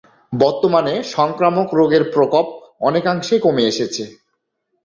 [0.33, 2.47] বর্তমানে সংক্রামক রোগ এর প্রকোপ
[2.81, 4.03] অনেকাংশে কমে এসেছে।